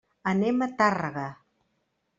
[0.31, 1.29] Anem a Tàrrega.